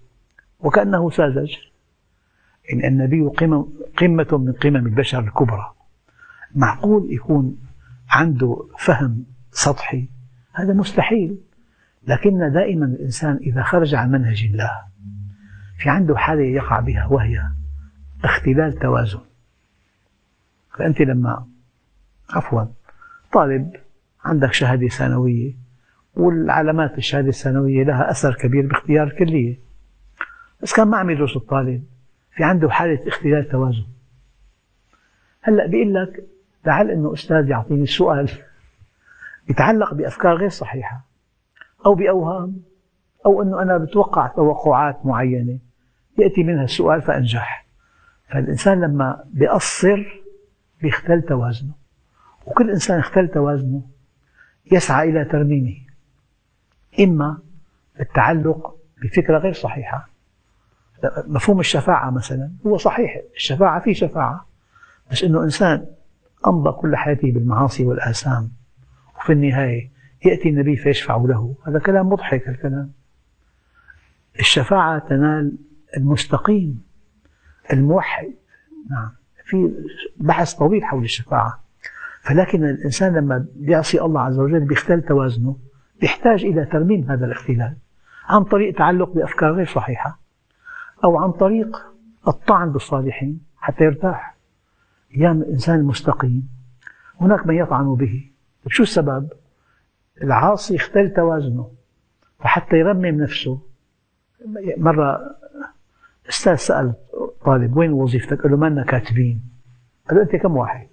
[0.62, 1.54] وكأنه ساذج.
[2.70, 3.22] يعني النبي
[3.98, 5.72] قمة من قمم البشر الكبرى.
[6.54, 7.58] معقول يكون
[8.10, 10.08] عنده فهم سطحي؟
[10.52, 11.38] هذا مستحيل.
[12.06, 14.70] لكن دائما الإنسان إذا خرج عن منهج الله
[15.78, 17.42] في عنده حالة يقع بها وهي
[18.24, 19.20] اختلال توازن.
[20.78, 21.46] فأنت لما
[22.30, 22.64] عفوا
[23.32, 23.76] طالب
[24.24, 25.52] عندك شهادة ثانوية
[26.16, 29.58] والعلامات الشهادة الثانوية لها أثر كبير باختيار الكلية.
[30.62, 31.84] بس كان ما عم يدرس الطالب.
[32.34, 33.84] في عنده حالة اختلال توازن.
[35.42, 36.24] هلأ بيقول لك
[36.66, 38.30] لعل إنه أستاذ يعطيني السؤال
[39.50, 41.04] يتعلق بأفكار غير صحيحة.
[41.86, 42.62] أو بأوهام.
[43.26, 45.58] أو إنه أنا بتوقع توقعات معينة.
[46.18, 47.66] يأتي منها السؤال فأنجح.
[48.28, 50.22] فالإنسان لما بيقصر
[50.82, 51.72] بيختل توازنه.
[52.46, 53.82] وكل إنسان اختل توازنه
[54.72, 55.76] يسعى إلى ترميمه.
[57.00, 57.38] إما
[57.98, 60.11] بالتعلق بفكرة غير صحيحة.
[61.26, 64.46] مفهوم الشفاعة مثلا هو صحيح الشفاعة في شفاعة
[65.10, 65.86] بس إنه إنسان
[66.46, 68.50] أمضى كل حياته بالمعاصي والآثام
[69.16, 69.90] وفي النهاية
[70.24, 71.54] يأتي النبي فيشفع له.
[71.66, 72.92] هذا كلام مضحك الكلام.
[74.38, 75.58] الشفاعة تنال
[75.96, 76.82] المستقيم
[77.72, 78.32] الموحد.
[78.90, 79.10] نعم
[79.44, 79.72] في
[80.16, 81.64] بحث طويل حول الشفاعة.
[82.22, 85.56] فلكن الإنسان لما بيعصي الله عز وجل بيختل توازنه
[86.02, 87.76] يحتاج إلى ترميم هذا الاختلال
[88.28, 90.21] عن طريق تعلق بأفكار غير صحيحة.
[91.04, 91.76] أو عن طريق
[92.28, 94.36] الطعن بالصالحين حتى يرتاح.
[95.16, 96.48] أيام الإنسان المستقيم
[97.20, 98.30] هناك من يطعن به.
[98.68, 99.28] شو السبب؟
[100.22, 101.70] العاصي اختل توازنه
[102.38, 103.60] فحتى يرمم نفسه.
[104.76, 105.20] مرة
[106.28, 106.94] أستاذ سأل
[107.44, 109.42] طالب وين وظيفتك؟ قال له ما لنا كاتبين.
[110.08, 110.88] قال له أنت كم واحد؟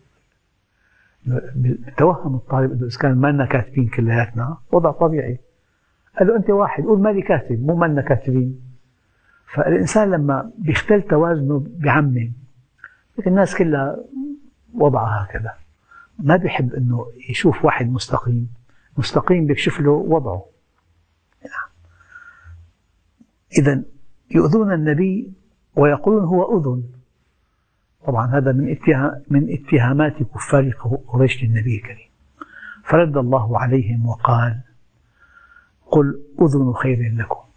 [1.97, 5.39] توهم الطالب أنه إذا كان ما لنا كاتبين كلياتنا وضع طبيعي.
[6.19, 7.65] قال له أنت واحد قول مالي كاتب.
[7.67, 8.68] مو ما لنا كاتبين.
[9.53, 12.31] فالإنسان لما بيختل توازنه بيعمم
[13.27, 13.97] الناس كلها
[14.73, 15.53] وضعها هكذا.
[16.19, 18.53] ما بيحب إنه يشوف واحد مستقيم
[18.97, 20.45] مستقيم بيكشف له وضعه.
[23.57, 23.83] اذا
[24.31, 25.31] يؤذون النبي
[25.75, 26.83] ويقولون هو أذن.
[28.05, 28.77] طبعا هذا من
[29.29, 30.71] من اتهامات كفار
[31.07, 32.09] قريش للنبي الكريم.
[32.83, 34.59] فرد الله عليهم وقال
[35.91, 37.48] قل أذن خير لكم.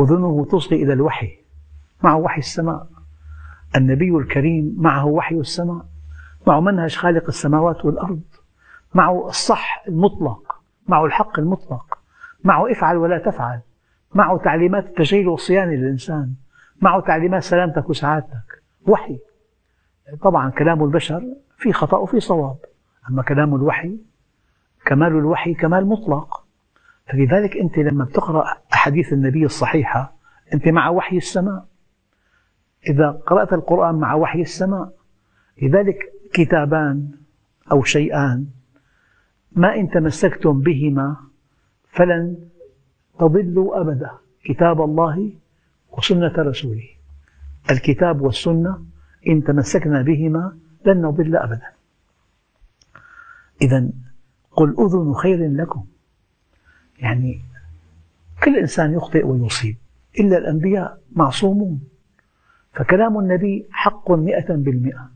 [0.00, 1.38] أذنه تصغي إلى الوحي
[2.02, 2.86] مع وحي السماء.
[3.76, 5.84] النبي الكريم معه وحي السماء
[6.46, 8.22] معه منهج خالق السماوات والأرض
[8.94, 11.98] معه الصح المطلق معه الحق المطلق
[12.44, 13.60] معه افعل ولا تفعل
[14.14, 16.34] معه تعليمات التجهيل والصيانة للإنسان
[16.82, 18.62] معه تعليمات سلامتك وسعادتك.
[18.86, 19.18] وحي.
[20.22, 21.22] طبعا كلام البشر
[21.58, 22.56] في خطأ وفي صواب
[23.10, 23.96] أما كلام الوحي
[24.86, 26.44] كمال الوحي كمال مطلق.
[27.06, 28.44] فلذلك أنت لما بتقرأ
[28.82, 30.14] أحاديث النبي الصحيحة
[30.54, 31.66] أنت مع وحي السماء.
[32.88, 34.92] إذا قرأت القرآن مع وحي السماء
[35.62, 35.98] لذلك
[36.34, 37.10] كتابان
[37.72, 38.46] أو شيئان
[39.52, 41.16] ما إن تمسكتم بهما
[41.86, 42.36] فلن
[43.18, 44.10] تضلوا أبدا
[44.44, 45.32] كتاب الله
[45.92, 46.88] وسنة رسوله.
[47.70, 48.84] الكتاب والسنة
[49.28, 51.68] إن تمسكنا بهما لن نضل أبدا.
[53.62, 53.88] إذا
[54.50, 55.84] قل أذن خير لكم.
[56.98, 57.51] يعني
[58.44, 59.76] كل إنسان يخطئ ويصيب
[60.20, 61.80] إلا الأنبياء معصومون.
[62.72, 65.10] فكلام النبي حق مئة بالمئة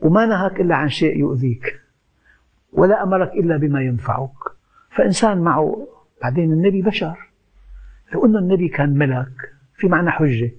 [0.00, 1.80] وما نهاك إلا عن شيء يؤذيك
[2.72, 4.36] ولا أمرك إلا بما ينفعك.
[4.90, 5.88] فإنسان معه
[6.22, 7.30] بعدين النبي بشر.
[8.14, 10.50] لو أن النبي كان ملك في معنى حجة.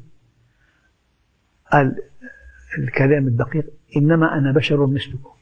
[1.72, 1.96] قال
[2.78, 3.66] الكلام الدقيق
[3.98, 5.34] إنما أنا بشر مثلكم.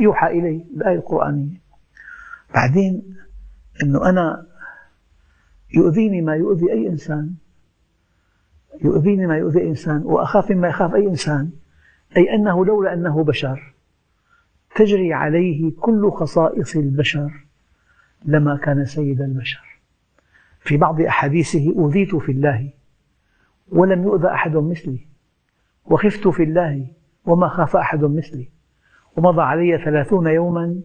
[0.00, 1.60] يوحى إلي الآية القرآنية.
[2.54, 3.16] بعدين
[3.82, 4.46] أنه أنا
[5.74, 7.34] يؤذيني ما يؤذي أي إنسان.
[8.84, 10.02] يؤذيني ما يؤذي إنسان.
[10.04, 11.50] وأخاف مما يخاف أي إنسان.
[12.16, 13.74] أي أنه لولا أنه بشر.
[14.74, 17.46] تجري عليه كل خصائص البشر
[18.24, 19.80] لما كان سيد البشر.
[20.60, 22.70] في بعض أحاديثه أوذيت في الله
[23.68, 25.06] ولم يؤذى أحد مثلي.
[25.86, 26.86] وخفت في الله
[27.24, 28.48] وما خاف أحد مثلي.
[29.16, 30.80] ومضى علي ثلاثون يوما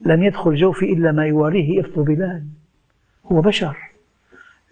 [0.00, 2.46] لم يدخل جوفي إلا ما يواريه إفط بلال.
[3.32, 3.76] هو بشر.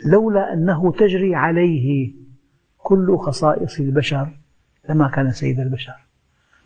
[0.05, 2.13] لولا أنه تجري عليه
[2.79, 4.29] كل خصائص البشر
[4.89, 6.07] لما كان سيد البشر.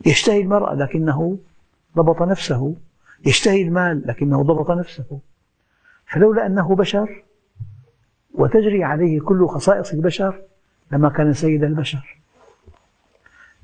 [0.07, 1.39] يشتهي المرأة لكنه
[1.97, 2.77] ضبط نفسه
[3.27, 5.21] يشتهي المال لكنه ضبط نفسه.
[6.07, 7.25] فلولا أنه بشر
[8.35, 10.43] وتجري عليه كل خصائص البشر
[10.93, 12.21] لما كان سيد البشر.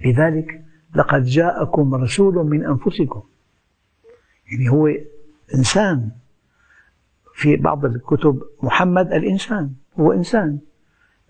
[0.05, 3.23] لذلك لقد جاءكم رسول من أنفسكم.
[4.53, 4.89] يعني هو
[5.55, 6.11] إنسان
[7.37, 10.59] في بعض الكتب محمد الإنسان هو إنسان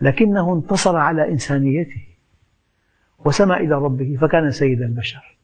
[0.00, 2.02] لكنه انتصر على إنسانيته
[3.24, 5.38] وسمى إلى ربه فكان سيد البشر.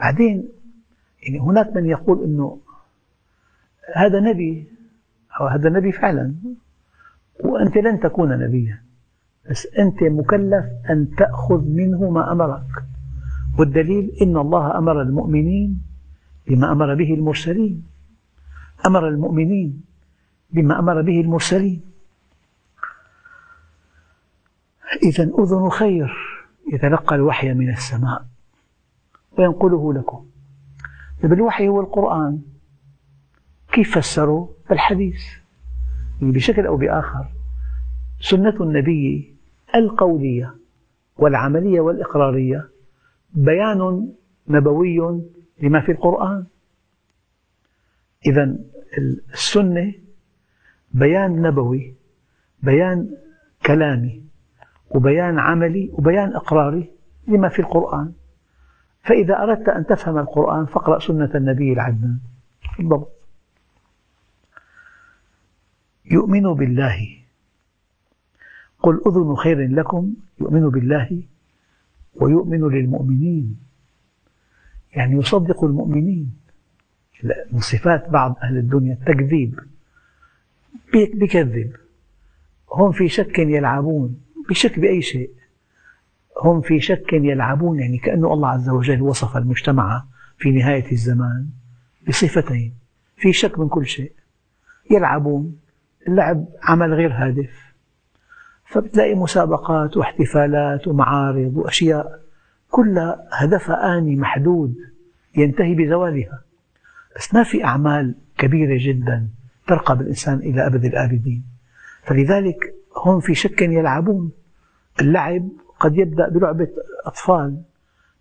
[0.00, 0.48] بعدين
[1.22, 2.58] يعني هناك من يقول أنه
[3.94, 4.66] هذا نبي
[5.40, 6.34] أو هذا نبي فعلا
[7.44, 8.82] وأنت لن تكون نبيا
[9.50, 12.84] بس أنت مكلف أن تأخذ منه ما أمرك.
[13.58, 15.82] والدليل إن الله أمر المؤمنين
[16.46, 17.84] بما أمر به المرسلين.
[18.86, 19.85] أمر المؤمنين
[20.50, 21.82] بما أمر به المرسلين.
[25.02, 26.16] إذا أذن خير
[26.72, 28.26] يتلقى الوحي من السماء
[29.38, 30.26] وينقله لكم.
[31.22, 32.42] طيب الوحي هو القرآن
[33.72, 35.22] كيف فسروا الحديث؟
[36.20, 37.26] يعني بشكل أو بآخر
[38.20, 39.34] سنة النبي
[39.74, 40.54] القولية
[41.16, 42.68] والعملية والإقرارية
[43.34, 44.12] بيان
[44.48, 45.22] نبوي
[45.62, 46.46] لما في القرآن.
[48.26, 48.56] إذا
[49.34, 49.94] السنة
[50.94, 51.94] بيان نبوي
[52.62, 53.16] بيان
[53.66, 54.22] كلامي
[54.90, 56.90] وبيان عملي وبيان إقراري
[57.28, 58.12] لما في القرآن.
[59.02, 62.18] فإذا أردت أن تفهم القرآن فاقرأ سنة النبي العدنان.
[62.78, 63.12] بالضبط.
[66.10, 67.18] يؤمن بالله.
[68.78, 70.14] قل أذن خير لكم.
[70.40, 71.22] يؤمن بالله
[72.14, 73.60] ويؤمن للمؤمنين.
[74.92, 76.36] يعني يصدق المؤمنين.
[77.52, 79.60] من صفات بعض أهل الدنيا التكذيب.
[81.14, 81.72] بكذب
[82.72, 85.30] هم في شك يلعبون بشك بأي شيء.
[86.42, 90.04] هم في شك يلعبون يعني كأن الله عز وجل وصف المجتمع
[90.38, 91.46] في نهاية الزمان
[92.08, 92.74] بصفتين.
[93.16, 94.12] في شك من كل شيء.
[94.90, 95.58] يلعبون
[96.08, 97.50] اللعب عمل غير هادف.
[98.66, 102.20] فبتلاقي مسابقات واحتفالات ومعارض وأشياء
[102.70, 104.74] كلها هدفها آني محدود
[105.36, 106.42] ينتهي بزوالها.
[107.16, 109.28] بس ما في أعمال كبيرة جدا
[109.66, 111.44] ترقى بالإنسان إلى أبد الآبدين.
[112.02, 114.32] فلذلك هم في شك يلعبون.
[115.00, 115.48] اللعب
[115.80, 116.68] قد يبدأ بلعبة
[117.06, 117.62] أطفال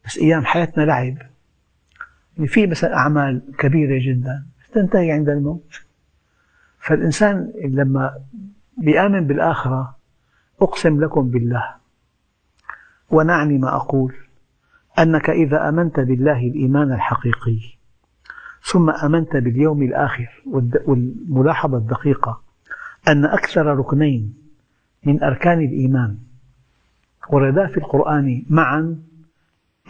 [0.06, 1.18] بس أيام حياتنا لعب.
[2.38, 5.82] يعني في مثلا أعمال كبيرة جدا تنتهي عند الموت.
[6.80, 8.18] فالإنسان لما
[8.78, 9.96] بيآمن بالآخرة
[10.62, 11.76] أقسم لكم بالله
[13.10, 14.16] ونعني ما أقول
[15.00, 17.60] أنك إذا آمنت بالله الإيمان الحقيقي
[18.66, 20.44] ثم آمنت باليوم الآخر
[20.86, 22.42] والملاحظة الدقيقة
[23.08, 24.34] أن أكثر ركنين
[25.04, 26.18] من أركان الإيمان
[27.30, 29.04] وردا في القرآن معا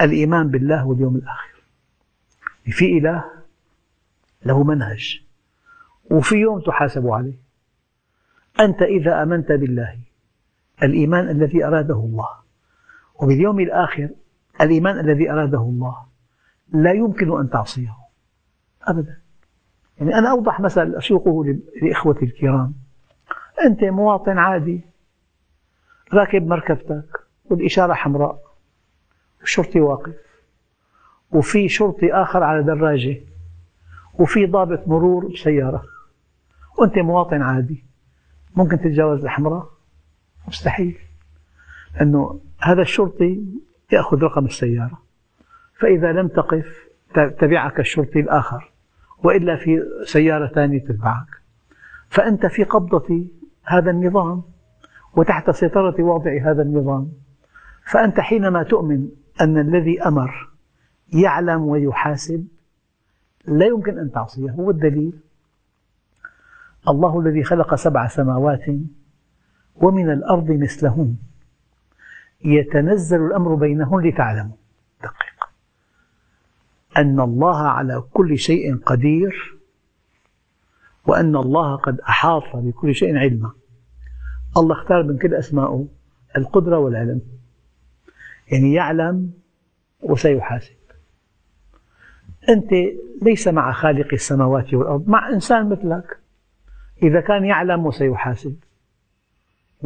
[0.01, 1.55] الإيمان بالله واليوم الآخر.
[2.65, 3.23] في إله
[4.45, 5.21] له منهج
[6.11, 7.37] وفي يوم تحاسب عليه.
[8.59, 9.99] أنت إذا آمنت بالله
[10.83, 12.29] الإيمان الذي أراده الله.
[13.15, 14.09] وباليوم الآخر
[14.61, 15.97] الإيمان الذي أراده الله.
[16.73, 18.04] لا يمكن أن تعصيه.
[18.87, 19.17] أبدا.
[19.97, 21.43] يعني أنا أوضح مثل أسوقه
[21.81, 22.73] لإخوتي الكرام.
[23.65, 24.81] أنت مواطن عادي
[26.13, 28.45] راكب مركبتك والإشارة حمراء
[29.43, 30.15] الشرطي واقف
[31.31, 33.21] وفي شرطي آخر على دراجة
[34.19, 35.83] وفي ضابط مرور بسيارة.
[36.77, 37.85] وأنت مواطن عادي.
[38.55, 39.69] ممكن تتجاوز الحمراء؟
[40.47, 40.97] مستحيل.
[41.95, 43.43] لأنه هذا الشرطي
[43.91, 45.01] يأخذ رقم السيارة.
[45.79, 48.71] فإذا لم تقف تبعك الشرطي الآخر.
[49.23, 51.27] وإلا في سيارة ثانية تتبعك.
[52.09, 53.25] فأنت في قبضة
[53.63, 54.43] هذا النظام
[55.15, 57.11] وتحت سيطرة واضع هذا النظام.
[57.85, 59.09] فأنت حينما تؤمن
[59.41, 60.49] أن الذي أمر
[61.13, 62.47] يعلم ويحاسب
[63.47, 64.51] لا يمكن أن تعصيه.
[64.51, 65.13] هو الدليل.
[66.87, 68.65] الله الذي خلق سبع سماوات
[69.75, 71.15] ومن الأرض مثلهن
[72.45, 74.55] يتنزل الأمر بينهن لتعلموا.
[76.97, 79.55] أن الله على كل شيء قدير
[81.07, 83.51] وأن الله قد أحاط بكل شيء علما.
[84.57, 85.87] الله اختار من كل أسمائه
[86.37, 87.21] القدرة والعلم.
[88.51, 89.31] يعني يعلم
[90.01, 90.75] وسيحاسب.
[92.49, 92.71] أنت
[93.21, 96.19] ليس مع خالق السماوات والأرض مع إنسان مثلك.
[97.03, 98.55] إذا كان يعلم وسيحاسب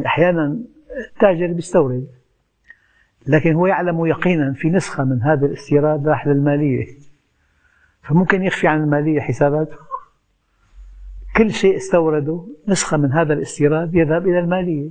[0.06, 0.58] أحيانا
[1.12, 2.08] التاجر يستورد
[3.26, 6.86] لكن هو يعلم يقينا في نسخة من هذا الاستيراد راح للمالية
[8.02, 9.76] فممكن يخفي عن المالية حساباته.
[11.36, 14.90] كل شيء استورده نسخة من هذا الاستيراد يذهب إلى المالية.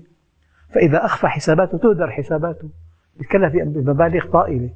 [0.73, 2.69] فإذا أخفى حساباته تهدر حساباته.
[3.19, 4.69] يتكلف بمبالغ طائلة.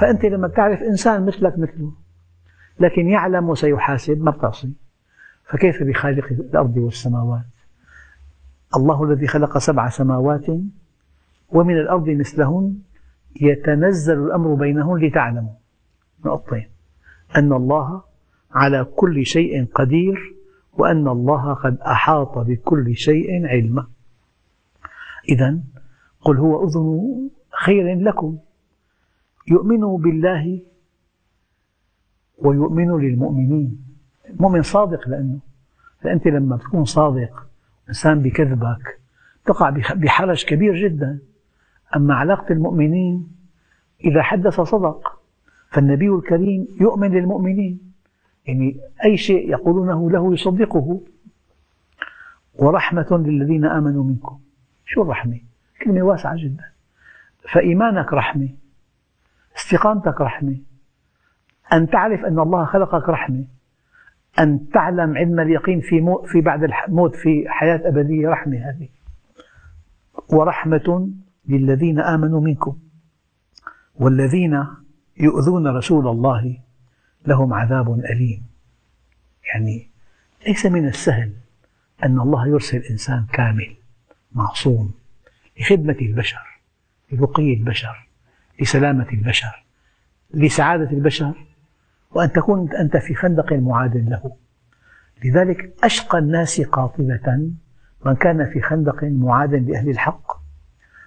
[0.00, 1.92] فأنت لما تعرف إنسان مثلك مثله
[2.80, 4.72] لكن يعلم وسيحاسب ما بتعصي.
[5.44, 7.44] فكيف بخالق الأرض والسماوات؟
[8.76, 10.46] الله الذي خلق سبع سماوات
[11.48, 12.78] ومن الأرض مثلهن
[13.40, 15.54] يتنزل الأمر بينهن لتعلموا.
[16.24, 16.68] نقطتين.
[17.36, 18.02] أن الله
[18.52, 20.34] على كل شيء قدير
[20.72, 23.86] وأن الله قد أحاط بكل شيء علما.
[25.28, 25.58] إذا
[26.20, 28.38] قل هو أذن خير لكم.
[29.48, 30.60] يؤمن بالله
[32.38, 33.84] ويؤمن للمؤمنين.
[34.30, 35.38] المؤمن صادق لأنه
[36.00, 37.46] فأنت لما تكون صادق
[37.88, 39.00] إنسان بكذبك
[39.44, 41.18] تقع بحرج كبير جدا.
[41.96, 43.28] أما علاقة المؤمنين
[44.04, 45.20] إذا حدث صدق
[45.70, 47.92] فالنبي الكريم يؤمن للمؤمنين.
[48.46, 51.00] يعني أي شيء يقولونه له يصدقه.
[52.58, 54.38] ورحمة للذين آمنوا منكم.
[54.86, 55.40] شو الرحمة؟
[55.82, 56.64] كلمة واسعة جدا.
[57.52, 58.48] فإيمانك رحمة.
[59.56, 60.56] استقامتك رحمة.
[61.72, 63.44] أن تعرف أن الله خلقك رحمة.
[64.38, 68.88] أن تعلم علم اليقين في, في بعد الموت في حياة أبدية رحمة هذه.
[70.32, 71.08] ورحمة
[71.48, 72.78] للذين آمنوا منكم
[73.94, 74.66] والذين
[75.16, 76.58] يؤذون رسول الله
[77.26, 78.42] لهم عذاب أليم.
[79.54, 79.88] يعني
[80.46, 81.32] ليس من السهل
[82.04, 83.76] أن الله يرسل إنسان كامل
[84.32, 84.94] معصوم
[85.60, 86.60] لخدمة البشر
[87.12, 88.08] لبقية البشر
[88.60, 89.64] لسلامة البشر
[90.34, 91.34] لسعادة البشر
[92.10, 94.36] وأن تكون أنت في خندق معاد له.
[95.24, 97.50] لذلك أشقى الناس قاطبة
[98.04, 100.43] من كان في خندق معاد لأهل الحق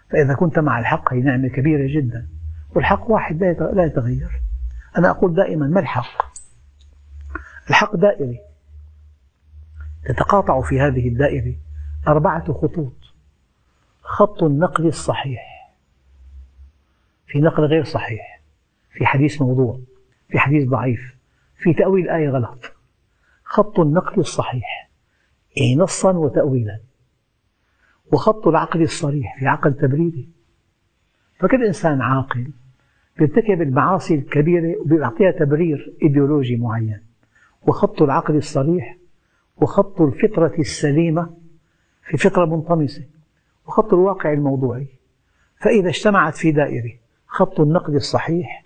[0.10, 2.28] فإذا كنت مع الحق هي نعمة كبيرة جدا
[2.76, 3.44] والحق واحد
[3.74, 4.42] لا يتغير.
[4.98, 6.34] أنا أقول دائما ما الحق؟
[7.70, 8.40] الحق دائري.
[10.06, 11.56] تتقاطع في هذه الدائرة
[12.08, 12.94] أربعة خطوط.
[14.02, 15.74] خط النقل الصحيح.
[17.28, 18.42] في نقل غير صحيح.
[18.92, 19.80] في حديث موضوع.
[20.30, 21.16] في حديث ضعيف.
[21.58, 22.74] في تأويل آية غلط.
[23.44, 24.90] خط النقل الصحيح.
[25.58, 26.80] يعني نصا وتأويلا.
[28.14, 30.30] وخط العقل الصريح في عقل تبريري
[31.40, 32.52] فكل إنسان عاقل
[33.20, 37.02] يرتكب المعاصي الكبيرة ويعطيها تبرير إيديولوجي معين؟
[37.68, 38.98] وخط العقل الصريح
[39.58, 41.38] وخط الفطرة السليمة
[42.04, 43.04] في فطرة منطمسة
[43.68, 44.88] وخط الواقع الموضوعي.
[45.62, 46.92] فإذا اجتمعت في دائرة
[47.28, 48.66] خط النقد الصحيح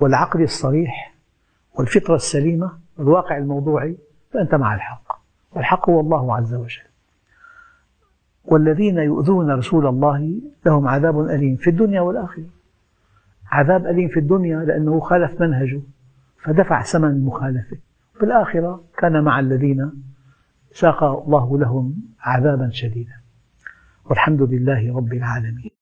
[0.00, 1.14] والعقل الصريح
[1.78, 3.96] والفطرة السليمة والواقع الموضوعي
[4.32, 5.20] فأنت مع الحق.
[5.52, 6.89] والحق هو الله عز وجل.
[8.50, 12.46] والذين يؤذون رسول الله لهم عذاب أليم في الدنيا والآخرة.
[13.50, 15.80] عذاب أليم في الدنيا لأنه خالف منهجه
[16.42, 17.76] فدفع ثمن المخالفة
[18.18, 19.92] في الآخرة كان مع الذين
[20.72, 23.14] ساق الله لهم عذابا شديدا.
[24.04, 25.79] والحمد لله رب العالمين.